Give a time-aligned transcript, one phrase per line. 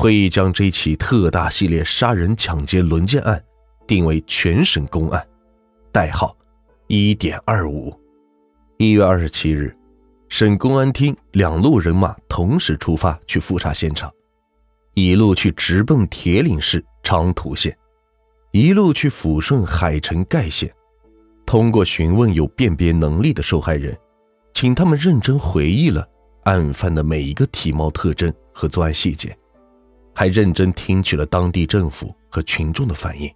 [0.00, 3.42] 会议将这起特大系列杀人、抢劫、轮奸案
[3.84, 5.26] 定为全省公案，
[5.90, 6.36] 代号
[6.86, 7.92] 一点二五。
[8.76, 9.76] 一月二十七日，
[10.28, 14.08] 省公安厅两路人马同时出发去复查现场，
[14.94, 17.76] 一路去直奔铁岭市昌图县，
[18.52, 20.72] 一路去抚顺海城盖县。
[21.44, 23.98] 通过询问有辨别能力的受害人，
[24.54, 26.08] 请他们认真回忆了
[26.44, 29.36] 案犯的每一个体貌特征和作案细节，
[30.18, 33.32] 还认真听取了当地政府和群众的反应。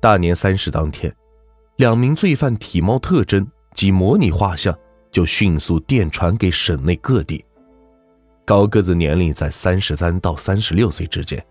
[0.00, 1.12] 大年三十当天，
[1.78, 3.44] 两名罪犯体貌特征。
[3.74, 4.78] 及模拟画像
[5.10, 7.42] 就迅速电传给省内各地。
[8.44, 11.42] 高个子年龄在三十三到三十六岁之间，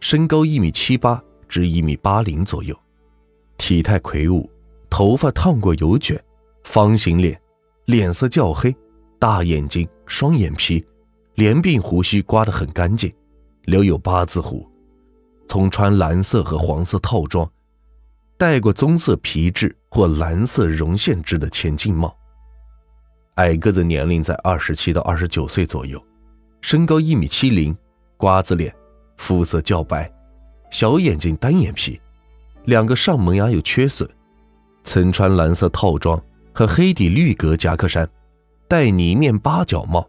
[0.00, 2.78] 身高一米七八至一米八零左右，
[3.56, 4.48] 体态魁梧，
[4.90, 6.22] 头发烫过油卷，
[6.64, 7.40] 方形脸，
[7.86, 8.76] 脸色较黑，
[9.18, 10.84] 大眼睛，双眼皮，
[11.36, 13.10] 连鬓胡须刮得很干净，
[13.66, 14.64] 留有八字胡，
[15.48, 17.48] 从穿蓝色和黄色套装。
[18.38, 22.14] 戴过棕色皮质或蓝色绒线织的前进帽。
[23.36, 26.00] 矮个子年龄在二十七到二十九岁左右，
[26.60, 27.76] 身高一米七零，
[28.16, 28.74] 瓜子脸，
[29.16, 30.10] 肤色较白，
[30.70, 32.00] 小眼睛单眼皮，
[32.66, 34.08] 两个上门牙有缺损，
[34.84, 38.08] 曾穿蓝色套装和黑底绿格夹克衫，
[38.68, 40.08] 戴呢面八角帽，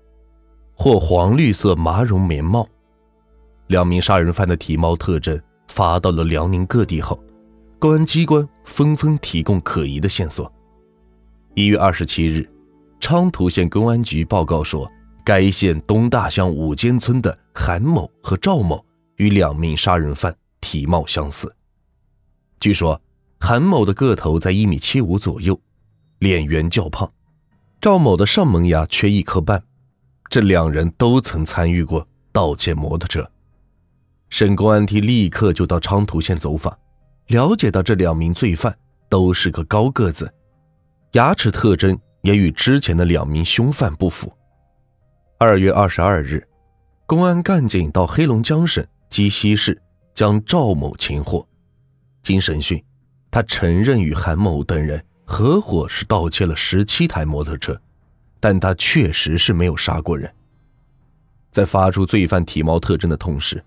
[0.76, 2.68] 或黄绿色麻绒棉帽。
[3.68, 7.22] 两名杀人犯的体貌特征发到了辽宁各地后。
[7.80, 10.52] 公安机关纷纷提供可疑的线索。
[11.54, 12.50] 一月二十七日，
[13.00, 14.92] 昌图县公安局报告说，
[15.24, 18.84] 该县东大乡五间村的韩某和赵某
[19.18, 21.56] 与两名杀人犯体貌相似。
[22.60, 23.00] 据说，
[23.40, 25.60] 韩某的个头在一米七五左右，
[26.18, 27.08] 脸圆较胖；
[27.80, 29.64] 赵某的上门牙缺一颗半。
[30.30, 33.30] 这两人都曾参与过盗窃摩托车。
[34.30, 36.78] 省公安厅立刻就到昌图县走访。
[37.28, 38.74] 了解到这两名罪犯
[39.10, 40.34] 都是个高个子，
[41.12, 44.32] 牙齿特征也与之前的两名凶犯不符。
[45.38, 46.48] 二月二十二日，
[47.06, 49.82] 公安干警到黑龙江省鸡西市
[50.14, 51.46] 将赵某擒获。
[52.22, 52.82] 经审讯，
[53.30, 57.78] 他承认与韩某等人合伙是盗窃了十七台摩托车，
[58.40, 60.34] 但他确实是没有杀过人。
[61.52, 63.62] 在发出罪犯体貌特征的同时。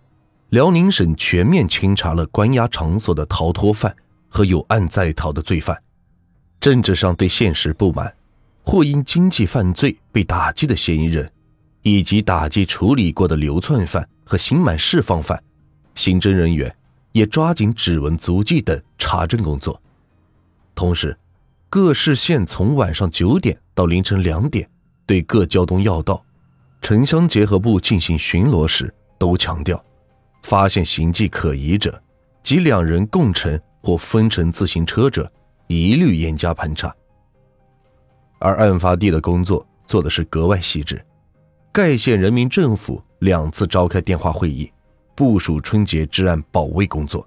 [0.50, 3.94] 辽宁省全面清查了关押场所的逃脱犯
[4.28, 5.80] 和有案在逃的罪犯，
[6.58, 8.12] 政治上对现实不满
[8.64, 11.30] 或因经济犯罪被打击的嫌疑人，
[11.82, 15.40] 以及打击处理过的流窜犯和刑满释放犯，
[15.94, 16.74] 刑侦人员
[17.12, 19.80] 也抓紧指纹、足迹等查证工作。
[20.74, 21.16] 同时，
[21.68, 24.68] 各市县从晚上九点到凌晨两点，
[25.06, 26.24] 对各交通要道、
[26.82, 29.80] 城乡结合部进行巡逻时，都强调。
[30.42, 32.02] 发现形迹可疑者
[32.42, 35.30] 及两人共乘或分乘自行车者，
[35.66, 36.94] 一律严加盘查。
[38.38, 41.04] 而案发地的工作做的是格外细致。
[41.72, 44.72] 盖县人民政府两次召开电话会议，
[45.14, 47.26] 部署春节治安保卫工作。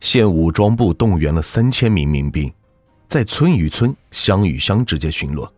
[0.00, 2.52] 县武装部动员了三千名民兵，
[3.08, 5.50] 在村与村、乡与乡之间巡逻。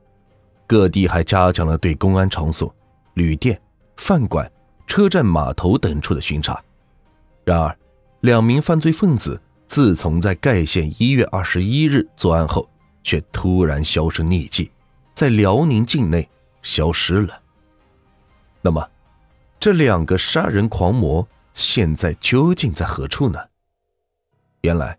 [0.69, 2.75] 各地还加强了对公安场所、
[3.15, 3.61] 旅店、
[3.97, 4.51] 饭馆、
[4.87, 6.63] 车站、码头等处的巡查。
[7.47, 7.79] 然而，
[8.23, 12.69] 两名犯罪分子自从在盖县一月二十一日作案后，
[13.05, 14.69] 却突然销声匿迹，
[15.15, 16.29] 在辽宁境内
[16.61, 17.41] 消失了。
[18.61, 18.85] 那么，
[19.61, 23.39] 这两个杀人狂魔现在究竟在何处呢？
[24.63, 24.99] 原来，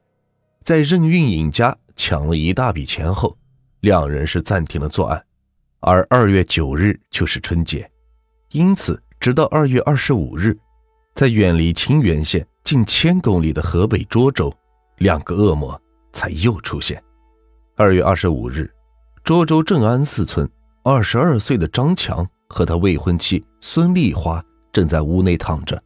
[0.64, 3.38] 在任运颖家抢了一大笔钱后，
[3.82, 5.22] 两人是暂停了作案，
[5.82, 7.92] 而二月九日就是春节，
[8.52, 10.58] 因此直到二月二十五日。
[11.18, 14.54] 在远离清源县近千公里的河北涿州，
[15.00, 15.82] 两个恶魔
[16.14, 17.04] 才又出现。
[17.76, 18.72] 二月二十五日，
[19.24, 20.48] 涿州正安寺村
[20.84, 24.40] 二十二岁的张强和他未婚妻孙丽华
[24.72, 25.82] 正在屋内躺着，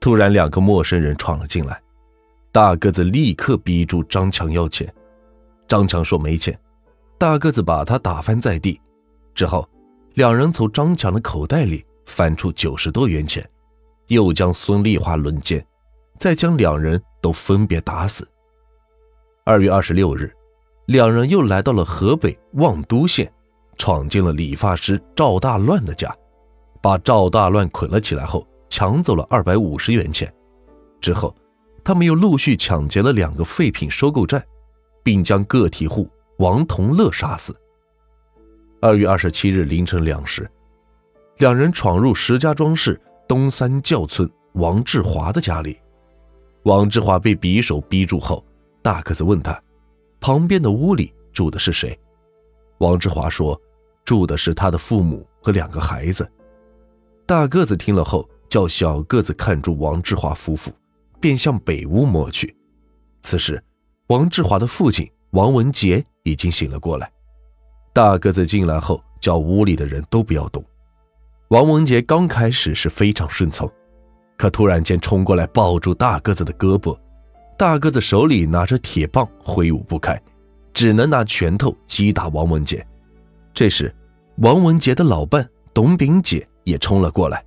[0.00, 1.78] 突然两个陌生人闯了进来，
[2.50, 4.90] 大个子立刻逼住张强要钱，
[5.68, 6.58] 张强说没钱，
[7.18, 8.80] 大个子把他打翻在地，
[9.34, 9.68] 之后
[10.14, 13.46] 两人从张强的口袋里翻出九十多元钱。
[14.08, 15.64] 又将孙丽华轮奸，
[16.18, 18.26] 再将两人都分别打死。
[19.44, 20.32] 二月二十六日，
[20.86, 23.32] 两人又来到了河北望都县，
[23.76, 26.14] 闯进了理发师赵大乱的家，
[26.80, 30.32] 把赵大乱捆了起来后，抢走了二百五十元钱。
[31.00, 31.34] 之后，
[31.84, 34.44] 他们又陆续抢劫了两个废品收购站，
[35.02, 36.08] 并将个体户
[36.38, 37.54] 王同乐杀死。
[38.80, 40.48] 二月二十七日凌晨两时，
[41.38, 43.00] 两人闯入石家庄市。
[43.28, 45.78] 东三教村王志华的家里。
[46.62, 48.44] 王志华被匕首逼住后，
[48.82, 49.60] 大个子问他
[50.20, 51.98] ：“旁边的屋里住的是谁？”
[52.78, 53.60] 王志华说
[54.04, 56.28] ：“住的是他的父母和两个孩子。”
[57.26, 60.70] 大个子听了后，叫小个子看住王志华夫妇，
[61.20, 62.56] 便向北屋摸去。
[63.22, 63.62] 此时，
[64.08, 67.10] 王志华的父亲王文杰已经醒了过来。
[67.92, 70.64] 大个子进来后，叫屋里的人都不要动。
[71.48, 73.70] 王文杰刚开始是非常顺从，
[74.36, 76.98] 可突然间冲过来抱住大个子的胳膊，
[77.56, 80.20] 大个子手里拿着铁棒挥舞不开。
[80.74, 82.86] 只能拿拳头击打王文杰。
[83.54, 83.94] 这时，
[84.38, 87.42] 王文杰的老伴董炳姐也冲了过来，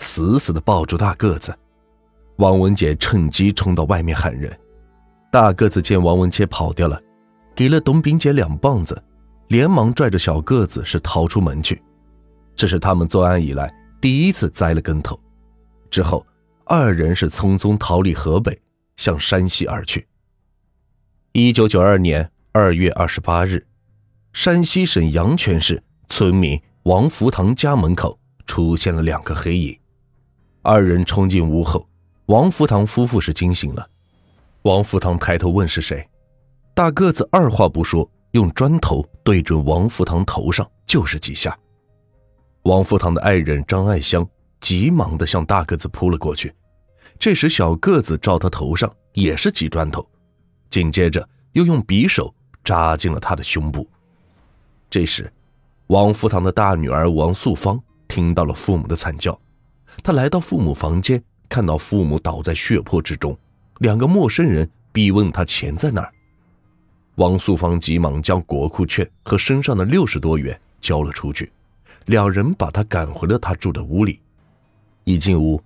[0.00, 1.56] 死死地抱住大个子。
[2.36, 4.52] 王文杰趁机冲到外面喊人。
[5.30, 7.00] 大个子见王文杰跑掉了，
[7.54, 9.02] 给了董炳姐两棒子，
[9.48, 11.80] 连忙拽着小个子是逃出门去。
[12.56, 15.18] 这是他们作案以来第一次栽了跟头。
[15.90, 16.26] 之后，
[16.64, 18.60] 二人是匆匆逃离河北，
[18.96, 20.06] 向山西而去。
[21.32, 22.30] 一九九二年。
[22.56, 23.66] 二月二十八日，
[24.32, 28.16] 山西省阳泉市村民王福堂家门口
[28.46, 29.76] 出现了两个黑影，
[30.62, 31.88] 二人冲进屋后，
[32.26, 33.90] 王福堂夫妇是惊醒了。
[34.62, 36.08] 王福堂抬头问是谁，
[36.74, 41.58] 大个子二话不说，用砖头对准王福堂头上就是几下。
[42.64, 44.26] 王福堂的爱人张爱香
[44.60, 46.52] 急忙的向大个子扑了过去，
[47.18, 50.06] 这时小个子照他头上也是几砖头，
[50.68, 52.34] 紧接着又用匕首。
[52.64, 53.86] 扎进了他的胸部。
[54.88, 55.30] 这时，
[55.88, 57.78] 王福堂的大女儿王素芳
[58.08, 59.38] 听到了父母的惨叫，
[60.02, 63.36] 她来到父母房间，看到父母倒在血泊之中，
[63.80, 66.10] 两个陌生人逼问她钱在哪儿。
[67.16, 71.52] 王素芳急忙将国库券和身上的六十多元交了出去，
[72.06, 74.20] 两人把他赶回了他住的屋里。
[75.04, 75.62] 一进屋，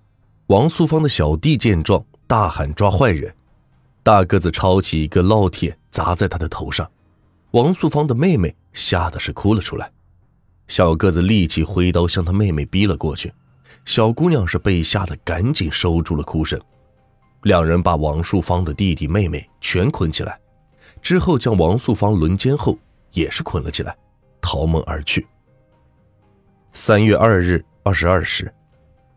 [0.49, 3.35] 王素芳的小弟见状，大喊抓坏人。
[4.03, 6.91] 大个子抄起一个烙铁砸在他的头上，
[7.51, 9.91] 王素芳的妹妹吓得是哭了出来。
[10.67, 13.33] 小个子立即挥刀向他妹妹逼了过去，
[13.85, 16.59] 小姑娘是被吓得赶紧收住了哭声。
[17.43, 20.39] 两人把王素芳的弟弟妹妹全捆起来，
[21.01, 22.77] 之后将王素芳轮奸后
[23.13, 23.97] 也是捆了起来，
[24.41, 25.27] 逃门而去。
[26.73, 28.53] 三月二日二十二时，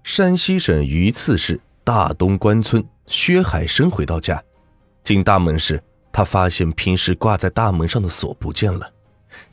[0.04, 4.42] 山西省榆次市大东关村薛海生回到家。
[5.04, 5.82] 进大门时，
[6.12, 8.92] 他发现平时挂在大门上的锁不见了。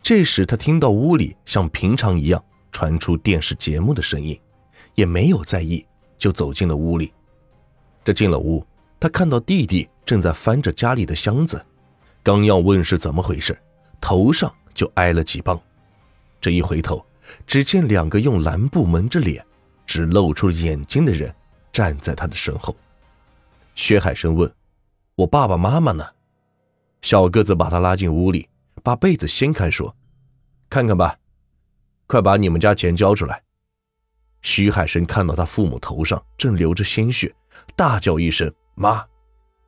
[0.02, 2.42] 这时，他听到屋里像平常一样
[2.72, 4.38] 传出电视节目的声音，
[4.94, 5.84] 也没有在意，
[6.16, 7.12] 就走进了屋里。
[8.04, 8.64] 这进了屋，
[8.98, 11.64] 他看到弟弟正在翻着家里的箱子，
[12.22, 13.58] 刚要问是怎么回事，
[14.00, 15.60] 头上就挨了几棒。
[16.40, 17.04] 这一回头，
[17.46, 19.44] 只见两个用蓝布蒙着脸、
[19.86, 21.34] 只露出眼睛的人
[21.72, 22.76] 站在他的身后。
[23.74, 24.50] 薛海生问。
[25.14, 26.06] 我爸爸妈妈呢？
[27.02, 28.48] 小个子把他拉进屋里，
[28.84, 29.92] 把被子掀开，说
[30.70, 31.16] ：“看看吧，
[32.06, 33.42] 快把你们家钱交出来。”
[34.42, 37.34] 徐海生看到他父母头上正流着鲜血，
[37.74, 39.04] 大叫一声“妈”。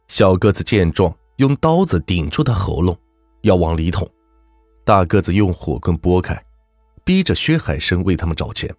[0.06, 2.96] 小个子见状，用刀子顶住他喉咙，
[3.40, 4.08] 要往里捅。
[4.84, 6.40] 大个子用火棍拨开，
[7.10, 8.72] 逼着薛海生为他们找钱。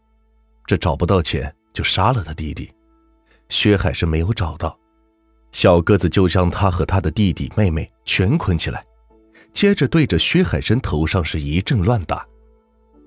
[0.66, 2.72] 这找不到钱，就杀了他弟弟。
[3.50, 4.80] 薛海生没有找到。
[5.52, 8.86] 小个子就将他和他的弟弟妹妹全捆起来，
[9.52, 12.26] 接着对着薛海生头上是一阵乱打，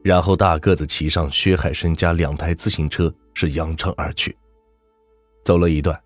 [0.02, 4.36] 然后大个子骑上薛海生家两台自行车是扬长而去。
[5.42, 5.98] 走了一段，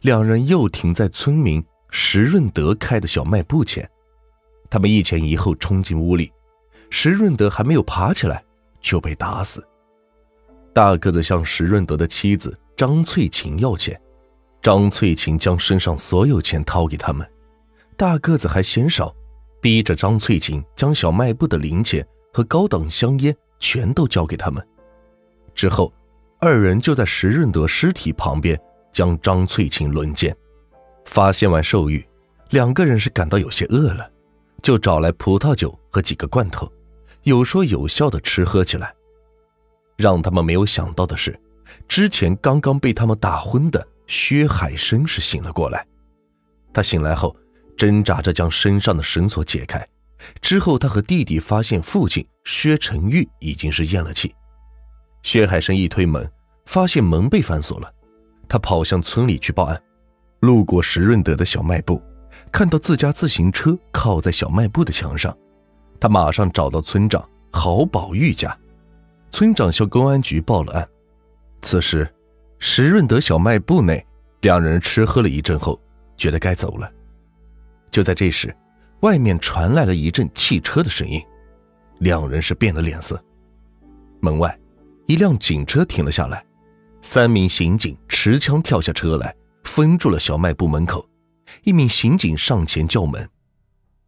[0.00, 3.86] 两人又停在村民石润德开的小卖部前，
[4.70, 6.32] 他们一前一后冲进屋里，
[6.88, 8.42] 石润德还没有爬起来
[8.82, 9.66] 就被打死。
[10.74, 13.98] 大个子向石润德的妻子张翠琴要钱。
[14.60, 17.28] 张翠琴将身上所有钱掏给他们，
[17.96, 19.12] 大个子还嫌少，
[19.60, 24.64] 逼着张翠琴将小卖部的零钱和高档香烟全都交给他们。
[25.52, 25.92] 之后，
[26.38, 28.56] 二人就在石润德尸体旁边
[28.92, 30.32] 将张翠琴轮奸。
[31.06, 32.06] 发现完兽欲，
[32.50, 34.08] 两个人是感到有些饿了，
[34.62, 36.70] 就找来葡萄酒和几个罐头，
[37.22, 38.94] 有说有笑的吃喝起来。
[39.96, 41.38] 让他们没有想到的是，
[41.86, 43.86] 之前刚刚被他们打昏的。
[44.08, 45.86] 薛海生是醒了过来，
[46.74, 47.34] 他醒来后
[47.78, 49.88] 挣扎着将身上的绳索解开，
[50.42, 54.34] 之后他和弟弟发现父亲薛成玉已经是咽了气。
[55.22, 56.30] 薛海生一推门，
[56.66, 57.90] 发现门被反锁了，
[58.48, 59.82] 他跑向村里去报案。
[60.40, 62.02] 路过石润德的小卖部，
[62.50, 65.34] 看到自家自行车靠在小卖部的墙上，
[66.02, 68.58] 他马上找到村长郝宝玉家，
[69.30, 70.88] 村长向公安局报了案。
[71.62, 72.12] 此时。
[72.58, 74.04] 石润德小卖部内
[74.40, 75.80] 两人吃喝了一阵后，
[76.16, 76.92] 觉得该走了。
[77.90, 78.52] 就在这时，
[79.02, 81.20] 外面传来了一阵汽车的声音，
[81.98, 83.22] 两人是变了脸色。
[84.20, 84.58] 门外，
[85.06, 86.44] 一辆警车停了下来，
[87.00, 89.32] 三名刑警持枪跳下车来，
[89.64, 91.08] 封住了小卖部门口。
[91.62, 93.28] 一名刑警上前叫门，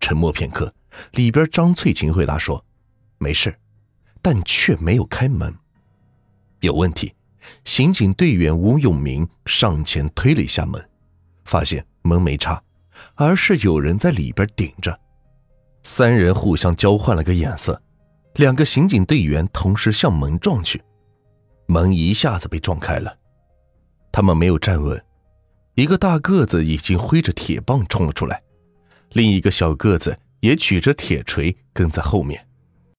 [0.01, 0.73] 沉默片刻，
[1.13, 2.65] 里边张翠琴回答说
[3.19, 3.55] ：“没事。”
[4.23, 5.55] 但却没有开门。
[6.61, 7.13] 有问题，
[7.63, 10.83] 刑警队员吴永明上前推了一下门，
[11.45, 12.63] 发现门没插，
[13.17, 14.99] 而是有人在里边顶着。
[15.83, 17.79] 三人互相交换了个眼色，
[18.37, 20.83] 两个刑警队员同时向门撞去，
[21.67, 23.15] 门一下子被撞开了。
[24.11, 25.05] 他们没有站稳，
[25.75, 28.43] 一个大个子已经挥着铁棒冲了出来，
[29.11, 32.47] 另一个小个子也举着铁锤跟在后面。